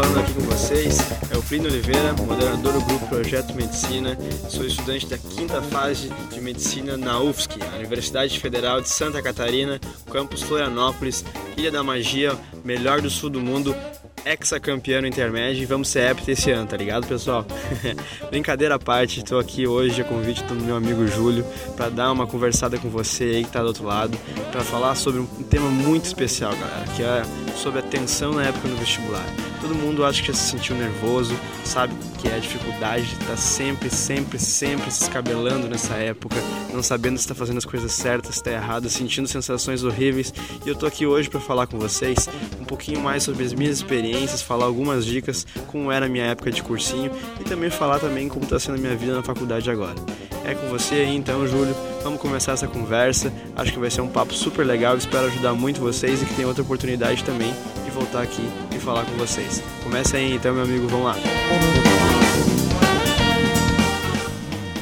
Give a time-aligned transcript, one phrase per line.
[0.00, 0.98] falando aqui com vocês
[1.30, 4.16] é o Plínio Oliveira, moderador do grupo Projeto Medicina.
[4.48, 9.78] Sou estudante da quinta fase de medicina na UFSC, Universidade Federal de Santa Catarina,
[10.10, 11.22] campus Florianópolis,
[11.54, 12.34] Ilha da Magia,
[12.64, 13.76] melhor do sul do mundo,
[14.24, 17.46] ex-campeão intermédio e vamos ser hepta esse ano, tá ligado, pessoal?
[18.30, 21.44] Brincadeira à parte, estou aqui hoje a convite do meu amigo Júlio
[21.76, 24.16] para dar uma conversada com você aí que tá do outro lado,
[24.50, 27.22] para falar sobre um tema muito especial, galera, que é
[27.56, 29.24] sobre a tensão na época do vestibular.
[29.60, 33.26] Todo mundo acha que já se sentiu nervoso, sabe que é a dificuldade de estar
[33.26, 36.36] tá sempre, sempre, sempre se escabelando nessa época,
[36.80, 40.32] não sabendo se está fazendo as coisas certas, se está errado, sentindo sensações horríveis.
[40.64, 42.26] E eu tô aqui hoje para falar com vocês
[42.58, 46.50] um pouquinho mais sobre as minhas experiências, falar algumas dicas, como era a minha época
[46.50, 49.94] de cursinho e também falar também como está sendo a minha vida na faculdade agora.
[50.42, 51.76] É com você aí então, Júlio.
[52.02, 53.30] Vamos começar essa conversa.
[53.54, 54.96] Acho que vai ser um papo super legal.
[54.96, 57.52] Espero ajudar muito vocês e que tenha outra oportunidade também
[57.84, 58.42] de voltar aqui
[58.74, 59.62] e falar com vocês.
[59.84, 60.88] Comece aí então, meu amigo.
[60.88, 62.49] Vamos lá.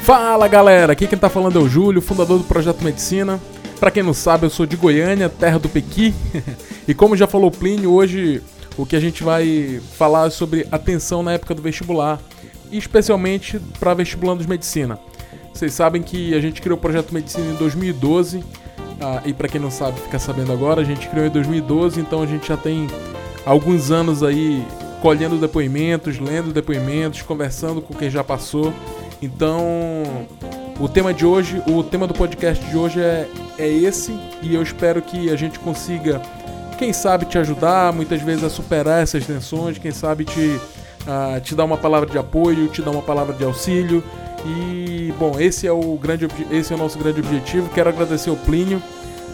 [0.09, 3.39] Fala galera, aqui quem tá falando é o Júlio, fundador do Projeto Medicina.
[3.79, 6.15] Para quem não sabe, eu sou de Goiânia, terra do Pequi.
[6.89, 8.43] e como já falou Plínio, hoje
[8.79, 12.19] o que a gente vai falar é sobre atenção na época do vestibular,
[12.73, 14.99] especialmente para vestibulandos de medicina.
[15.53, 18.43] Vocês sabem que a gente criou o Projeto Medicina em 2012,
[19.03, 22.23] ah, e para quem não sabe, fica sabendo agora, a gente criou em 2012, então
[22.23, 22.87] a gente já tem
[23.45, 24.65] alguns anos aí
[25.03, 28.73] colhendo depoimentos, lendo depoimentos, conversando com quem já passou.
[29.21, 30.27] Então,
[30.79, 34.63] o tema de hoje, o tema do podcast de hoje é, é esse e eu
[34.63, 36.23] espero que a gente consiga,
[36.79, 40.61] quem sabe, te ajudar muitas vezes a superar essas tensões, quem sabe te,
[41.03, 44.05] uh, te dar uma palavra de apoio, te dar uma palavra de auxílio.
[44.47, 47.69] E, bom, esse é o, grande, esse é o nosso grande objetivo.
[47.71, 48.81] Quero agradecer ao Plínio.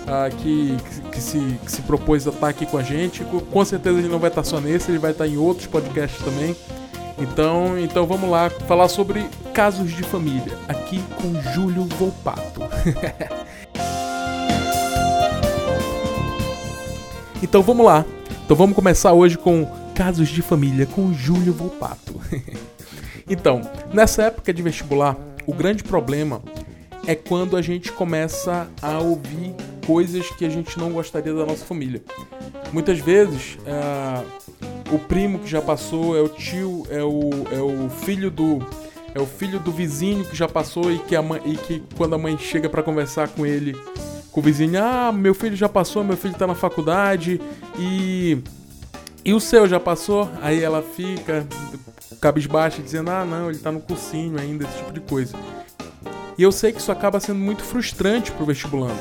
[0.04, 0.76] Uh, que,
[1.12, 3.24] que, se, que se propôs a estar aqui com a gente.
[3.50, 6.54] Com certeza ele não vai estar só nesse, ele vai estar em outros podcasts também.
[7.18, 12.60] Então, então vamos lá falar sobre casos de família, aqui com Júlio Volpato.
[17.42, 18.04] então vamos lá.
[18.44, 19.64] Então vamos começar hoje com
[19.94, 22.20] casos de família com Júlio Volpato.
[23.30, 23.60] então,
[23.92, 25.16] nessa época de vestibular,
[25.46, 26.42] o grande problema
[27.06, 29.54] é quando a gente começa a ouvir
[29.86, 32.02] coisas que a gente não gostaria da nossa família.
[32.72, 34.26] Muitas vezes, uh,
[34.90, 38.58] o primo que já passou é o tio, é o, é o filho do
[39.14, 42.14] é o filho do vizinho que já passou e que, a mãe, e que quando
[42.14, 43.76] a mãe chega para conversar com ele,
[44.32, 47.40] com o vizinho, ah, meu filho já passou, meu filho tá na faculdade
[47.78, 48.38] e
[49.24, 50.28] e o seu já passou?
[50.42, 51.46] Aí ela fica
[52.20, 55.34] cabisbaixa dizendo: "Ah, não, ele tá no cursinho ainda", esse tipo de coisa.
[56.36, 58.98] E eu sei que isso acaba sendo muito frustrante pro vestibulando.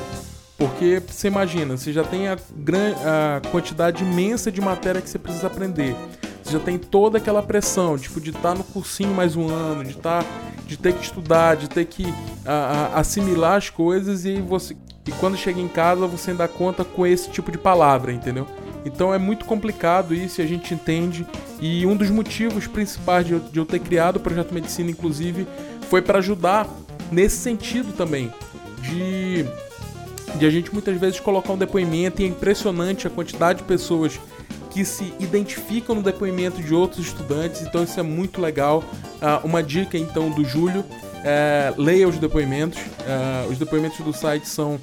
[0.56, 5.48] Porque você imagina, você já tem a, a quantidade imensa de matéria que você precisa
[5.48, 5.96] aprender.
[6.42, 9.82] Você já tem toda aquela pressão, tipo, de estar tá no cursinho mais um ano,
[9.82, 10.22] de estar.
[10.22, 10.28] Tá,
[10.66, 12.06] de ter que estudar, de ter que
[12.44, 14.76] a, a, assimilar as coisas e você.
[15.06, 18.46] E quando chega em casa você ainda conta com esse tipo de palavra, entendeu?
[18.84, 21.26] Então é muito complicado isso e a gente entende.
[21.60, 25.46] E um dos motivos principais de de eu ter criado o projeto Medicina, inclusive,
[25.90, 26.68] foi para ajudar
[27.10, 28.32] nesse sentido também.
[28.80, 29.46] De
[30.36, 34.18] de a gente muitas vezes colocar um depoimento e é impressionante a quantidade de pessoas
[34.70, 38.82] que se identificam no depoimento de outros estudantes, então isso é muito legal.
[39.22, 40.84] Uh, uma dica então do Júlio:
[41.24, 42.78] é, leia os depoimentos.
[42.80, 44.78] Uh, os depoimentos do site são,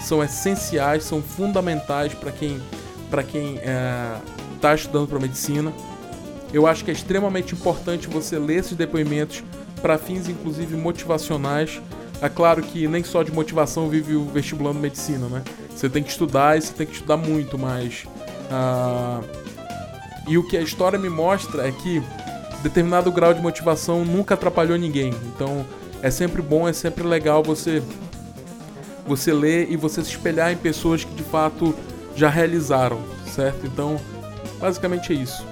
[0.00, 2.60] são essenciais, são fundamentais para quem
[3.10, 3.56] para quem
[4.56, 5.72] está é, estudando para medicina.
[6.52, 9.44] Eu acho que é extremamente importante você ler esses depoimentos
[9.80, 11.80] para fins inclusive motivacionais.
[12.20, 15.42] É claro que nem só de motivação vive o vestibulando medicina, né?
[15.74, 18.04] Você tem que estudar e você tem que estudar muito, mas.
[18.50, 19.24] Uh...
[20.26, 22.02] E o que a história me mostra é que
[22.62, 25.12] determinado grau de motivação nunca atrapalhou ninguém.
[25.34, 25.66] Então
[26.02, 27.82] é sempre bom, é sempre legal você
[29.06, 31.74] você ler e você se espelhar em pessoas que de fato
[32.16, 33.66] já realizaram, certo?
[33.66, 34.00] Então,
[34.58, 35.44] basicamente é isso.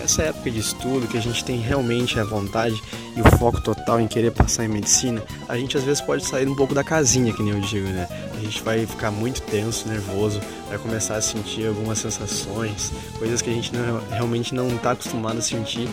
[0.00, 2.82] Nessa época de estudo, que a gente tem realmente a vontade
[3.14, 6.48] e o foco total em querer passar em medicina, a gente às vezes pode sair
[6.48, 8.08] um pouco da casinha, que nem eu digo, né?
[8.34, 13.50] A gente vai ficar muito tenso, nervoso, vai começar a sentir algumas sensações, coisas que
[13.50, 15.88] a gente não, realmente não está acostumado a sentir.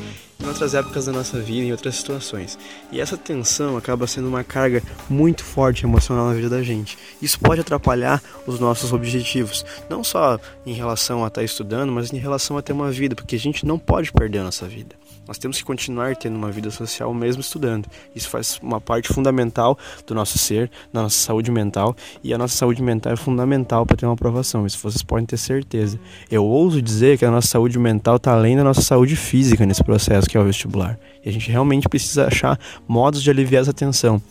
[0.47, 2.57] Em outras épocas da nossa vida, em outras situações.
[2.89, 6.97] E essa tensão acaba sendo uma carga muito forte emocional na vida da gente.
[7.21, 12.17] Isso pode atrapalhar os nossos objetivos, não só em relação a estar estudando, mas em
[12.17, 14.95] relação a ter uma vida, porque a gente não pode perder a nossa vida.
[15.27, 17.89] Nós temos que continuar tendo uma vida social mesmo estudando.
[18.15, 22.55] Isso faz uma parte fundamental do nosso ser, da nossa saúde mental, e a nossa
[22.55, 24.65] saúde mental é fundamental para ter uma aprovação.
[24.65, 25.99] Isso vocês podem ter certeza.
[26.31, 29.83] Eu ouso dizer que a nossa saúde mental está além da nossa saúde física nesse
[29.83, 30.99] processo que é o vestibular.
[31.23, 34.21] E a gente realmente precisa achar modos de aliviar essa tensão.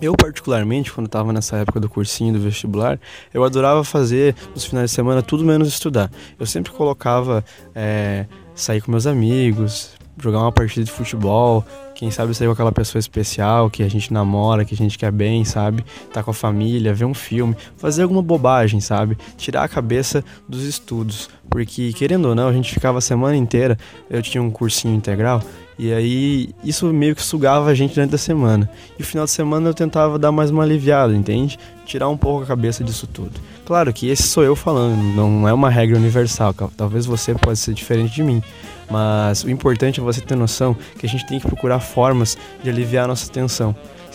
[0.00, 2.98] Eu, particularmente, quando estava nessa época do cursinho do vestibular,
[3.32, 6.10] eu adorava fazer nos finais de semana tudo menos estudar.
[6.38, 11.64] Eu sempre colocava é, sair com meus amigos, jogar uma partida de futebol,
[11.94, 15.12] quem sabe sair com aquela pessoa especial que a gente namora, que a gente quer
[15.12, 15.84] bem, sabe?
[16.12, 19.16] Tá com a família, ver um filme, fazer alguma bobagem, sabe?
[19.36, 23.78] Tirar a cabeça dos estudos, porque querendo ou não, a gente ficava a semana inteira,
[24.10, 25.42] eu tinha um cursinho integral,
[25.78, 28.70] e aí isso meio que sugava a gente durante a semana.
[28.98, 31.58] E o final de semana eu tentava dar mais uma aliviada, entende?
[31.84, 33.32] Tirar um pouco a cabeça disso tudo.
[33.64, 37.74] Claro que esse sou eu falando, não é uma regra universal, talvez você possa ser
[37.74, 38.42] diferente de mim.
[38.90, 42.70] Mas o importante é você ter noção que a gente tem que procurar formas de
[42.70, 43.74] aliviar a nossa tensão.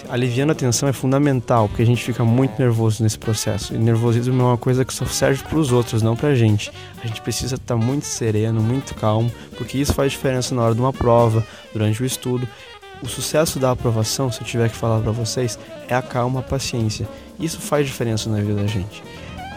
[0.10, 3.76] Aliviando a tensão é fundamental, porque a gente fica muito nervoso nesse processo.
[3.76, 6.72] E nervosismo é uma coisa que só serve para os outros, não para a gente.
[7.04, 10.80] A gente precisa estar muito sereno, muito calmo, porque isso faz diferença na hora de
[10.80, 12.48] uma prova, durante o estudo.
[13.04, 16.44] O sucesso da aprovação, se eu tiver que falar para vocês, é a calma, a
[16.44, 17.08] paciência.
[17.40, 19.04] Isso faz diferença na vida da gente.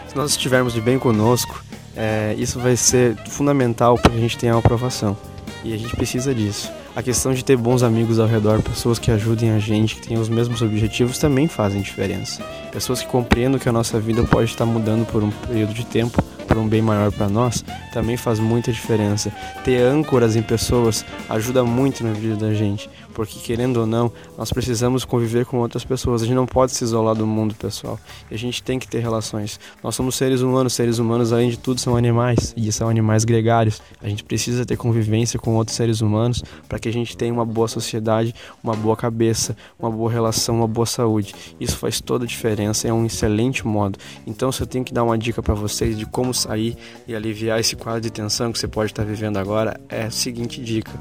[0.07, 1.63] Se nós estivermos de bem conosco,
[1.95, 5.17] é, isso vai ser fundamental para a gente ter uma aprovação.
[5.63, 6.71] E a gente precisa disso.
[6.95, 10.21] A questão de ter bons amigos ao redor, pessoas que ajudem a gente, que tenham
[10.21, 12.43] os mesmos objetivos, também fazem diferença.
[12.71, 16.21] Pessoas que compreendam que a nossa vida pode estar mudando por um período de tempo
[16.53, 19.33] para um bem maior para nós, também faz muita diferença.
[19.63, 24.51] Ter âncoras em pessoas ajuda muito na vida da gente, porque querendo ou não, nós
[24.51, 26.21] precisamos conviver com outras pessoas.
[26.21, 27.99] A gente não pode se isolar do mundo pessoal.
[28.29, 29.59] A gente tem que ter relações.
[29.83, 33.81] Nós somos seres humanos, seres humanos além de tudo são animais e são animais gregários.
[34.01, 37.45] A gente precisa ter convivência com outros seres humanos para que a gente tenha uma
[37.45, 41.33] boa sociedade, uma boa cabeça, uma boa relação, uma boa saúde.
[41.59, 43.97] Isso faz toda a diferença, é um excelente modo.
[44.27, 47.59] Então, se eu tenho que dar uma dica para vocês de como sair e aliviar
[47.59, 50.91] esse quadro de tensão que você pode estar vivendo agora, é a seguinte dica: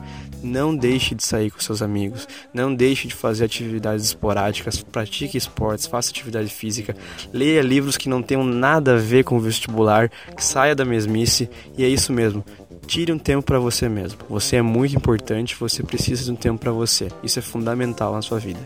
[0.42, 5.86] não deixe de sair com seus amigos, não deixe de fazer atividades esporádicas, pratique esportes,
[5.86, 6.96] faça atividade física,
[7.32, 11.84] leia livros que não tenham nada a ver com o vestibular, saia da mesmice e
[11.84, 12.44] é isso mesmo.
[12.86, 14.18] Tire um tempo para você mesmo.
[14.28, 17.08] Você é muito importante, você precisa de um tempo para você.
[17.22, 18.60] Isso é fundamental na sua vida.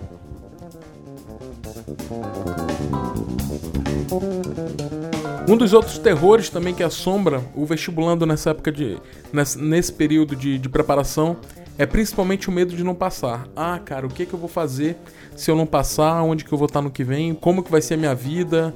[5.48, 8.98] Um dos outros terrores também que assombra o vestibulando nessa época de.
[9.32, 11.36] nesse, nesse período de, de, preparação
[11.78, 13.46] é principalmente o medo de não passar.
[13.54, 14.96] Ah, cara, o que, que eu vou fazer
[15.36, 16.20] se eu não passar?
[16.22, 17.32] Onde que eu vou estar no que vem?
[17.32, 18.74] Como que vai ser a minha vida?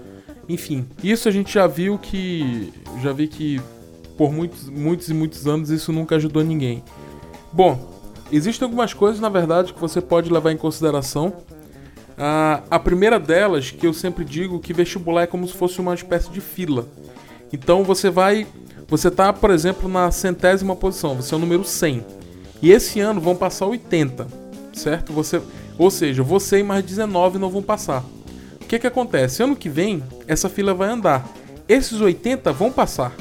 [0.48, 2.72] Enfim, isso a gente já viu que.
[3.02, 3.60] Já vi que
[4.16, 6.84] por muitos, muitos e muitos anos isso nunca ajudou ninguém.
[7.52, 7.90] Bom,
[8.30, 11.32] existem algumas coisas, na verdade, que você pode levar em consideração
[12.20, 15.94] Uh, a primeira delas, que eu sempre digo que vestibular é como se fosse uma
[15.94, 16.86] espécie de fila.
[17.50, 18.46] Então você vai.
[18.88, 22.04] Você tá, por exemplo, na centésima posição, você é o número 100.
[22.60, 24.26] E esse ano vão passar 80,
[24.74, 25.14] certo?
[25.14, 25.40] Você,
[25.78, 28.04] ou seja, você e mais 19 não vão passar.
[28.60, 29.42] O que que acontece?
[29.42, 31.26] Ano que vem, essa fila vai andar.
[31.66, 33.14] Esses 80 vão passar.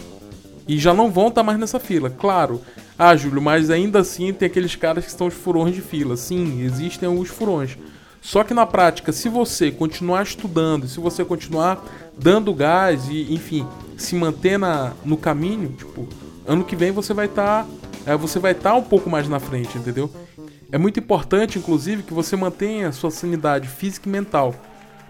[0.67, 2.09] E já não vão estar tá mais nessa fila.
[2.09, 2.61] Claro.
[2.97, 6.17] Ah, Júlio, mas ainda assim tem aqueles caras que estão os furões de fila.
[6.17, 7.77] Sim, existem alguns furões.
[8.21, 11.83] Só que na prática, se você continuar estudando, se você continuar
[12.17, 13.65] dando gás e, enfim,
[13.97, 16.07] se manter na, no caminho, tipo,
[16.45, 17.69] ano que vem você vai estar tá,
[18.05, 20.09] é, você vai estar tá um pouco mais na frente, entendeu?
[20.71, 24.53] É muito importante, inclusive, que você mantenha a sua sanidade física e mental.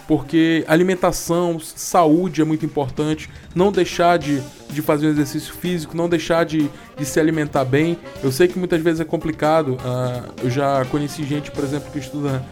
[0.07, 3.29] Porque alimentação, saúde é muito importante.
[3.53, 7.95] Não deixar de, de fazer um exercício físico, não deixar de, de se alimentar bem.
[8.23, 9.73] Eu sei que muitas vezes é complicado.
[9.73, 12.43] Uh, eu já conheci gente, por exemplo, que estuda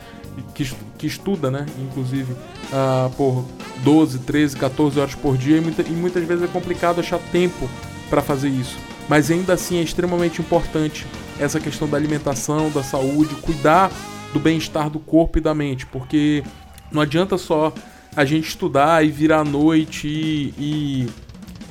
[0.53, 1.65] que, que estuda, né?
[1.79, 3.45] Inclusive, uh, por
[3.83, 7.69] 12, 13, 14 horas por dia e, muita, e muitas vezes é complicado achar tempo
[8.09, 8.77] para fazer isso.
[9.07, 11.05] Mas ainda assim é extremamente importante
[11.39, 13.91] essa questão da alimentação, da saúde, cuidar
[14.33, 16.43] do bem-estar do corpo e da mente, porque
[16.91, 17.73] não adianta só
[18.15, 21.09] a gente estudar e virar à noite e, e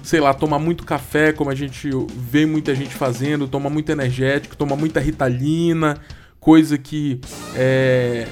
[0.03, 4.57] sei lá, tomar muito café, como a gente vê muita gente fazendo, tomar muito energético,
[4.57, 5.99] tomar muita ritalina,
[6.39, 7.21] coisa que
[7.57, 8.29] é,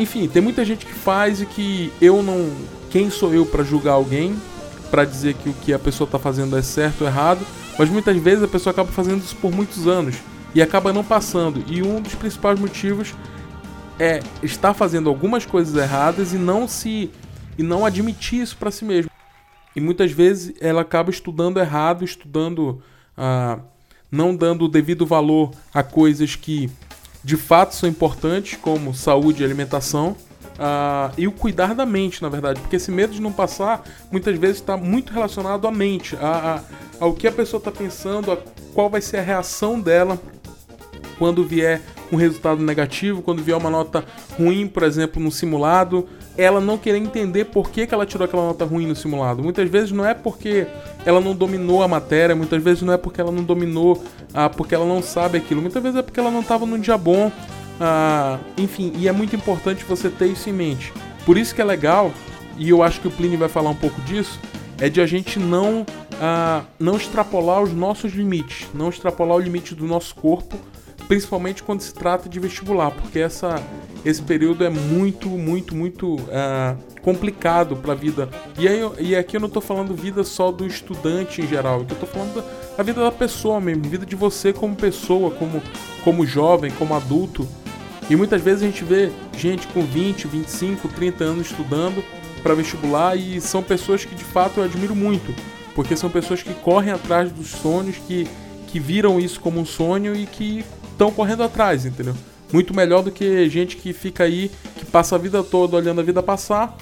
[0.00, 2.50] enfim, tem muita gente que faz e que eu não.
[2.90, 4.36] Quem sou eu para julgar alguém?
[4.90, 7.46] para dizer que o que a pessoa tá fazendo é certo ou errado?
[7.78, 10.16] Mas muitas vezes a pessoa acaba fazendo isso por muitos anos.
[10.52, 11.62] e acaba não passando.
[11.68, 13.14] E um dos principais motivos
[14.00, 17.08] é estar fazendo algumas coisas erradas e não se
[17.56, 19.10] e não admitir isso para si mesmo.
[19.76, 22.82] E muitas vezes ela acaba estudando errado, estudando
[23.16, 23.60] ah,
[24.10, 26.68] não dando o devido valor a coisas que
[27.22, 30.16] de fato são importantes, como saúde e alimentação.
[30.60, 34.36] Uh, e o cuidar da mente, na verdade, porque esse medo de não passar muitas
[34.36, 36.60] vezes está muito relacionado à mente, a,
[37.00, 38.36] a, ao que a pessoa está pensando, a
[38.74, 40.20] qual vai ser a reação dela
[41.18, 41.80] quando vier
[42.12, 44.04] um resultado negativo, quando vier uma nota
[44.36, 46.06] ruim, por exemplo, no simulado,
[46.40, 49.42] ela não querer entender por que, que ela tirou aquela nota ruim no simulado.
[49.42, 50.66] Muitas vezes não é porque
[51.04, 54.74] ela não dominou a matéria, muitas vezes não é porque ela não dominou, ah, porque
[54.74, 57.30] ela não sabe aquilo, muitas vezes é porque ela não estava num dia bom.
[57.78, 60.92] Ah, enfim, e é muito importante você ter isso em mente.
[61.26, 62.10] Por isso que é legal,
[62.56, 64.40] e eu acho que o Plínio vai falar um pouco disso,
[64.78, 65.84] é de a gente não,
[66.20, 70.56] ah, não extrapolar os nossos limites, não extrapolar o limite do nosso corpo
[71.10, 73.60] principalmente quando se trata de vestibular, porque essa,
[74.04, 78.28] esse período é muito, muito, muito uh, complicado para a vida.
[78.56, 81.82] E, aí, e aqui eu não estou falando vida só do estudante em geral, eu
[81.82, 85.60] estou falando da, da vida da pessoa mesmo, vida de você como pessoa, como,
[86.04, 87.44] como jovem, como adulto.
[88.08, 92.04] E muitas vezes a gente vê gente com 20, 25, 30 anos estudando
[92.40, 95.34] para vestibular e são pessoas que de fato eu admiro muito,
[95.74, 98.28] porque são pessoas que correm atrás dos sonhos, que,
[98.68, 100.64] que viram isso como um sonho e que
[101.00, 102.14] estão correndo atrás, entendeu?
[102.52, 106.04] Muito melhor do que gente que fica aí, que passa a vida toda olhando a
[106.04, 106.76] vida passar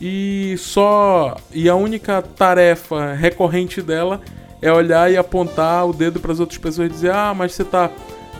[0.00, 1.36] e só.
[1.52, 4.22] E a única tarefa recorrente dela
[4.62, 7.62] é olhar e apontar o dedo para as outras pessoas e dizer: Ah, mas você
[7.62, 7.90] está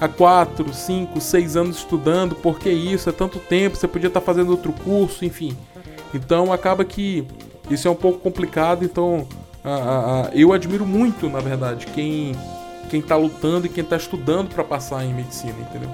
[0.01, 3.09] há 4, 5, 6 anos estudando, por que isso?
[3.09, 5.55] É tanto tempo, você podia estar tá fazendo outro curso, enfim.
[6.15, 7.27] Então acaba que
[7.69, 9.27] isso é um pouco complicado, então
[9.63, 12.35] a, a, a, eu admiro muito, na verdade, quem
[12.89, 15.91] quem está lutando e quem está estudando para passar em medicina, entendeu?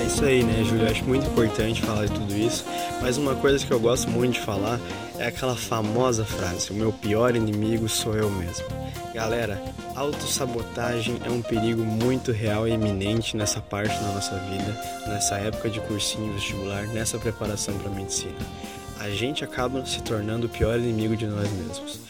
[0.00, 0.90] É isso aí, né, Júlio?
[0.90, 2.64] Acho muito importante falar de tudo isso.
[3.00, 4.80] Mas uma coisa que eu gosto muito de falar
[5.18, 8.81] é aquela famosa frase: o meu pior inimigo sou eu mesmo.
[9.14, 9.62] Galera,
[9.94, 15.68] autossabotagem é um perigo muito real e iminente nessa parte da nossa vida, nessa época
[15.68, 18.38] de cursinho vestibular, nessa preparação para medicina.
[18.98, 22.00] A gente acaba se tornando o pior inimigo de nós mesmos.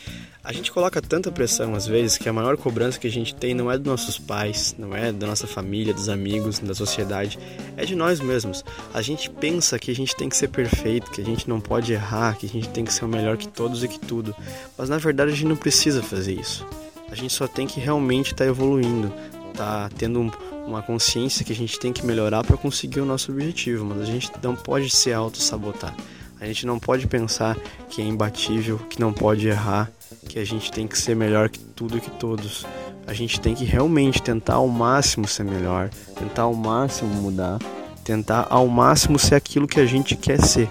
[0.45, 3.53] A gente coloca tanta pressão às vezes que a maior cobrança que a gente tem
[3.53, 7.39] não é dos nossos pais, não é da nossa família, dos amigos, da sociedade,
[7.77, 8.65] é de nós mesmos.
[8.95, 11.93] A gente pensa que a gente tem que ser perfeito, que a gente não pode
[11.93, 14.35] errar, que a gente tem que ser o melhor que todos e que tudo.
[14.79, 16.65] Mas na verdade a gente não precisa fazer isso.
[17.13, 19.13] A gente só tem que realmente estar tá evoluindo,
[19.53, 20.31] tá tendo um,
[20.67, 24.07] uma consciência que a gente tem que melhorar para conseguir o nosso objetivo, mas a
[24.07, 25.95] gente não pode se auto-sabotar.
[26.41, 27.55] A gente não pode pensar
[27.91, 29.93] que é imbatível, que não pode errar,
[30.27, 32.65] que a gente tem que ser melhor que tudo e que todos.
[33.07, 37.59] A gente tem que realmente tentar ao máximo ser melhor, tentar ao máximo mudar,
[38.03, 40.71] tentar ao máximo ser aquilo que a gente quer ser.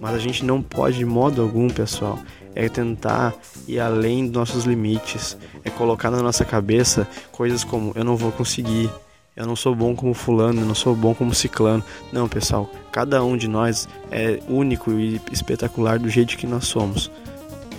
[0.00, 2.16] Mas a gente não pode de modo algum, pessoal,
[2.54, 3.34] é tentar
[3.66, 8.32] ir além dos nossos limites, é colocar na nossa cabeça coisas como eu não vou
[8.32, 8.90] conseguir,
[9.36, 11.84] eu não sou bom como fulano, eu não sou bom como ciclano.
[12.12, 17.08] Não, pessoal, cada um de nós é único e espetacular do jeito que nós somos.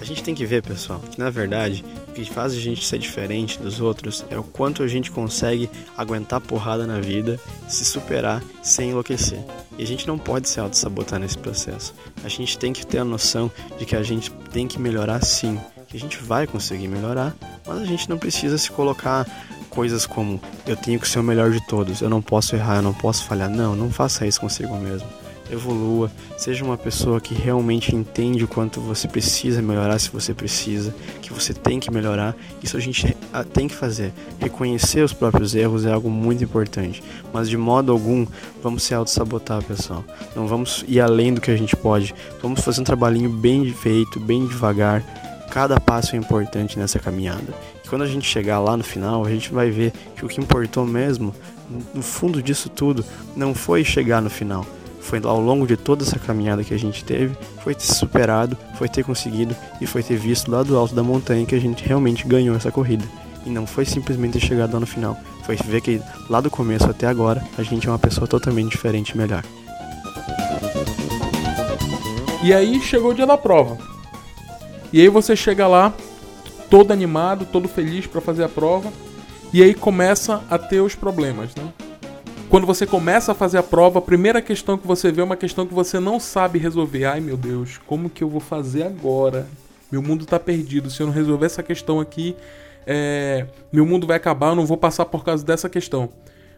[0.02, 2.98] A gente tem que ver, pessoal, que na verdade o que faz a gente ser
[2.98, 8.42] diferente dos outros é o quanto a gente consegue aguentar porrada na vida, se superar
[8.64, 9.40] sem enlouquecer.
[9.78, 11.94] E a gente não pode se auto-sabotar nesse processo.
[12.24, 15.60] A gente tem que ter a noção de que a gente tem que melhorar sim,
[15.88, 17.36] que a gente vai conseguir melhorar,
[17.68, 19.26] mas a gente não precisa se colocar
[19.70, 22.82] coisas como eu tenho que ser o melhor de todos, eu não posso errar, eu
[22.82, 23.50] não posso falhar.
[23.50, 25.08] Não, não faça isso consigo mesmo.
[25.52, 30.94] Evolua, seja uma pessoa que realmente entende o quanto você precisa melhorar se você precisa,
[31.22, 32.36] que você tem que melhorar.
[32.62, 33.16] Isso a gente
[33.54, 34.14] tem que fazer.
[34.40, 37.04] Reconhecer os próprios erros é algo muito importante,
[37.34, 38.26] mas de modo algum
[38.62, 40.04] vamos se auto-sabotar, pessoal.
[40.36, 42.14] Não vamos ir além do que a gente pode.
[42.42, 45.04] Vamos fazer um trabalhinho bem feito, bem devagar.
[45.50, 47.54] Cada passo é importante nessa caminhada
[47.90, 50.86] quando a gente chegar lá no final, a gente vai ver que o que importou
[50.86, 51.34] mesmo,
[51.94, 53.04] no fundo disso tudo,
[53.36, 54.64] não foi chegar no final.
[55.00, 58.88] Foi ao longo de toda essa caminhada que a gente teve, foi ter superado, foi
[58.88, 62.28] ter conseguido e foi ter visto lá do alto da montanha que a gente realmente
[62.28, 63.06] ganhou essa corrida.
[63.46, 66.90] E não foi simplesmente ter chegado lá no final, foi ver que lá do começo
[66.90, 69.44] até agora a gente é uma pessoa totalmente diferente e melhor.
[72.44, 73.78] E aí chegou o dia da prova.
[74.94, 75.94] E aí você chega lá,
[76.70, 78.92] todo animado, todo feliz para fazer a prova.
[79.52, 81.89] E aí começa a ter os problemas, né?
[82.50, 85.38] Quando você começa a fazer a prova, a primeira questão que você vê é uma
[85.38, 87.06] questão que você não sabe resolver.
[87.06, 89.48] Ai meu Deus, como que eu vou fazer agora?
[89.92, 90.90] Meu mundo está perdido.
[90.90, 92.36] Se eu não resolver essa questão aqui,
[92.88, 93.46] é...
[93.72, 94.50] meu mundo vai acabar.
[94.50, 96.10] Eu não vou passar por causa dessa questão.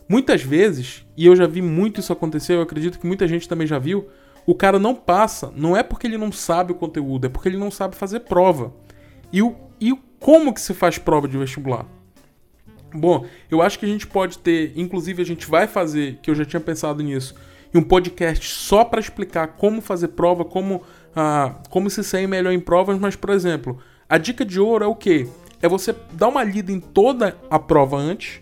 [0.07, 3.67] Muitas vezes, e eu já vi muito isso acontecer, eu acredito que muita gente também
[3.67, 4.09] já viu,
[4.45, 7.57] o cara não passa, não é porque ele não sabe o conteúdo, é porque ele
[7.57, 8.73] não sabe fazer prova.
[9.31, 11.85] E o, e como que se faz prova de vestibular?
[12.93, 16.35] Bom, eu acho que a gente pode ter, inclusive a gente vai fazer, que eu
[16.35, 17.35] já tinha pensado nisso,
[17.73, 20.83] um podcast só para explicar como fazer prova, como,
[21.15, 23.79] ah, como se sair melhor em provas, mas, por exemplo,
[24.09, 25.27] a dica de ouro é o quê?
[25.61, 28.41] É você dar uma lida em toda a prova antes,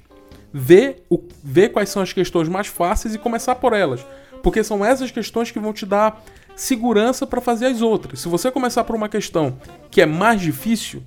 [0.52, 4.06] ver, o, ver quais são as questões mais fáceis e começar por elas.
[4.42, 6.24] Porque são essas questões que vão te dar
[6.56, 8.22] segurança para fazer as outras.
[8.22, 9.58] Se você começar por uma questão
[9.92, 11.04] que é mais difícil,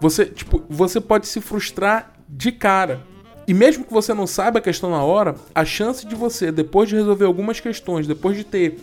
[0.00, 3.00] você, tipo, você pode se frustrar de cara.
[3.46, 6.88] E mesmo que você não saiba a questão na hora, a chance de você, depois
[6.88, 8.78] de resolver algumas questões, depois de ter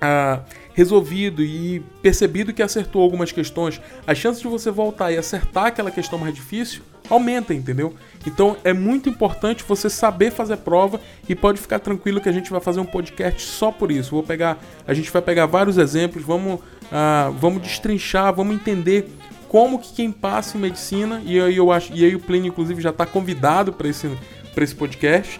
[0.00, 0.40] ah,
[0.72, 5.90] resolvido e percebido que acertou algumas questões, a chance de você voltar e acertar aquela
[5.90, 7.94] questão mais difícil aumenta, entendeu?
[8.26, 12.50] Então é muito importante você saber fazer prova e pode ficar tranquilo que a gente
[12.50, 14.12] vai fazer um podcast só por isso.
[14.12, 19.10] Vou pegar, a gente vai pegar vários exemplos, vamos, ah, vamos destrinchar, vamos entender
[19.52, 22.80] como que quem passa em medicina, e aí eu acho, e aí o Plínio inclusive
[22.80, 24.10] já está convidado para esse,
[24.56, 25.38] esse podcast.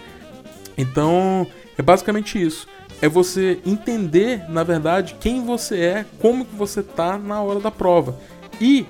[0.77, 1.47] Então,
[1.79, 2.69] é basicamente isso.
[3.01, 7.71] É você entender, na verdade, quem você é, como que você tá na hora da
[7.71, 8.15] prova.
[8.61, 8.87] E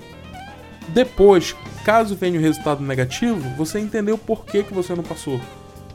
[0.89, 5.39] depois, caso venha o resultado negativo, você entender o porquê que você não passou.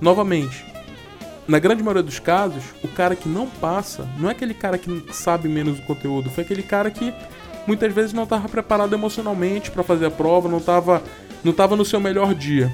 [0.00, 0.64] Novamente,
[1.47, 5.04] na grande maioria dos casos, o cara que não passa não é aquele cara que
[5.12, 7.12] sabe menos o conteúdo, foi aquele cara que
[7.68, 11.02] muitas vezes não estava preparado emocionalmente para fazer a prova, não estava
[11.44, 12.72] não tava no seu melhor dia.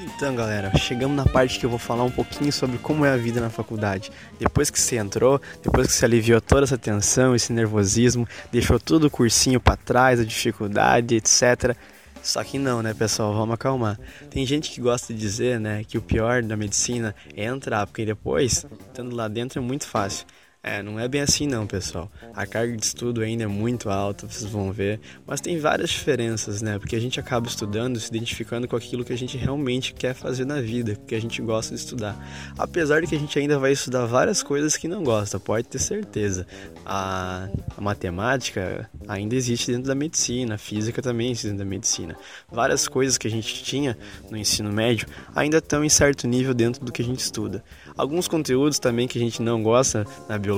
[0.00, 3.16] Então, galera, chegamos na parte que eu vou falar um pouquinho sobre como é a
[3.16, 4.10] vida na faculdade.
[4.38, 9.04] Depois que você entrou, depois que você aliviou toda essa tensão, esse nervosismo, deixou todo
[9.04, 11.76] o cursinho para trás, a dificuldade, etc.
[12.22, 13.32] Só que não, né, pessoal?
[13.32, 13.98] Vamos acalmar.
[14.30, 18.04] Tem gente que gosta de dizer, né, que o pior da medicina é entrar, porque
[18.04, 20.26] depois, estando lá dentro, é muito fácil.
[20.66, 22.10] É, não é bem assim não, pessoal.
[22.32, 26.62] A carga de estudo ainda é muito alta, vocês vão ver, mas tem várias diferenças,
[26.62, 26.78] né?
[26.78, 30.46] Porque a gente acaba estudando, se identificando com aquilo que a gente realmente quer fazer
[30.46, 32.16] na vida, que a gente gosta de estudar.
[32.56, 35.78] Apesar de que a gente ainda vai estudar várias coisas que não gosta, pode ter
[35.78, 36.46] certeza.
[36.86, 42.16] A, a matemática ainda existe dentro da medicina, a física também existe dentro da medicina.
[42.50, 43.98] Várias coisas que a gente tinha
[44.30, 47.62] no ensino médio ainda estão em certo nível dentro do que a gente estuda.
[47.98, 50.53] Alguns conteúdos também que a gente não gosta na biologia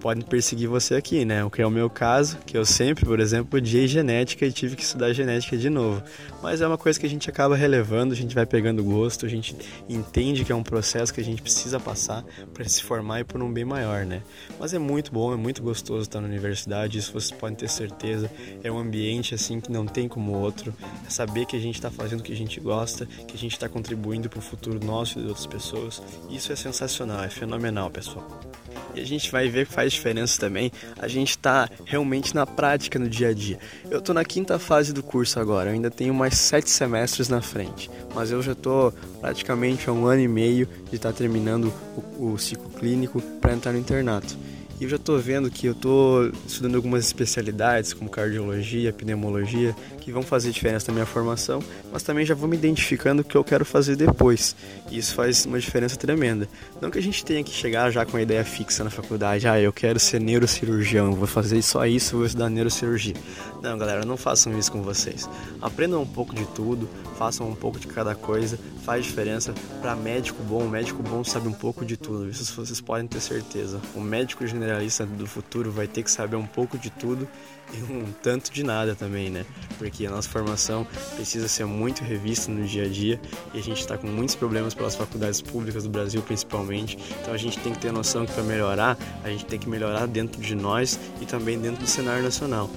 [0.00, 1.44] podem perseguir você aqui, né?
[1.44, 4.76] O que é o meu caso, que eu sempre, por exemplo, odiei genética e tive
[4.76, 6.02] que estudar genética de novo.
[6.42, 9.28] Mas é uma coisa que a gente acaba relevando, a gente vai pegando gosto, a
[9.28, 9.54] gente
[9.88, 13.42] entende que é um processo que a gente precisa passar para se formar e por
[13.42, 14.22] um bem maior, né?
[14.58, 18.30] Mas é muito bom, é muito gostoso estar na universidade, isso vocês podem ter certeza.
[18.64, 20.74] É um ambiente assim que não tem como outro.
[21.06, 23.52] É saber que a gente está fazendo o que a gente gosta, que a gente
[23.52, 26.02] está contribuindo para o futuro nosso e de outras pessoas.
[26.30, 28.49] Isso é sensacional, é fenomenal, pessoal.
[28.94, 30.72] E a gente vai ver que faz diferença também.
[30.98, 33.58] A gente está realmente na prática no dia a dia.
[33.90, 37.40] Eu estou na quinta fase do curso agora, eu ainda tenho mais sete semestres na
[37.40, 41.72] frente, mas eu já estou praticamente há um ano e meio de estar tá terminando
[42.18, 44.36] o, o ciclo clínico para entrar no internato.
[44.80, 50.10] E eu já estou vendo que eu estou estudando algumas especialidades, como cardiologia, pneumologia, que
[50.10, 51.62] vão fazer diferença na minha formação,
[51.92, 54.56] mas também já vou me identificando o que eu quero fazer depois.
[54.90, 56.48] E isso faz uma diferença tremenda.
[56.80, 59.60] Não que a gente tenha que chegar já com a ideia fixa na faculdade, ah,
[59.60, 63.14] eu quero ser neurocirurgião, vou fazer só isso, vou estudar neurocirurgia.
[63.62, 65.28] Não, galera, não façam isso com vocês.
[65.60, 66.88] Aprendam um pouco de tudo,
[67.18, 69.52] façam um pouco de cada coisa, faz diferença.
[69.82, 73.20] Para médico bom, o médico bom sabe um pouco de tudo, isso vocês podem ter
[73.20, 73.78] certeza.
[73.94, 74.69] O médico generalista
[75.16, 77.28] do futuro vai ter que saber um pouco de tudo
[77.72, 79.44] e um tanto de nada também, né?
[79.78, 83.20] Porque a nossa formação precisa ser muito revista no dia a dia
[83.54, 86.98] e a gente está com muitos problemas pelas faculdades públicas do Brasil, principalmente.
[87.20, 90.06] Então a gente tem que ter noção que para melhorar, a gente tem que melhorar
[90.06, 92.68] dentro de nós e também dentro do cenário nacional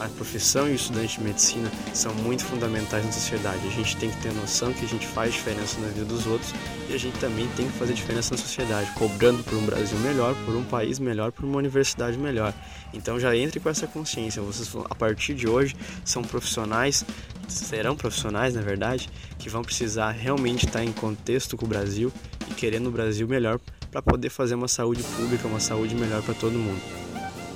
[0.00, 3.66] a profissão e o estudante de medicina são muito fundamentais na sociedade.
[3.66, 6.52] A gente tem que ter noção que a gente faz diferença na vida dos outros
[6.88, 10.34] e a gente também tem que fazer diferença na sociedade, cobrando por um Brasil melhor,
[10.44, 12.52] por um país melhor, por uma universidade melhor.
[12.92, 14.42] Então já entre com essa consciência.
[14.42, 17.04] Vocês, a partir de hoje, são profissionais,
[17.48, 22.12] serão profissionais, na verdade, que vão precisar realmente estar em contexto com o Brasil
[22.50, 23.58] e querendo o Brasil melhor
[23.90, 26.80] para poder fazer uma saúde pública, uma saúde melhor para todo mundo.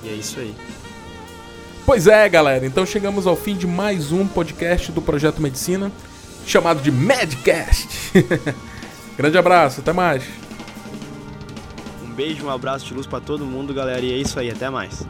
[0.03, 0.55] E é isso aí.
[1.85, 5.91] Pois é, galera, então chegamos ao fim de mais um podcast do Projeto Medicina,
[6.45, 7.89] chamado de Medcast.
[9.17, 10.23] Grande abraço, até mais.
[12.03, 14.69] Um beijo, um abraço de luz para todo mundo, galera, e é isso aí, até
[14.69, 15.05] mais.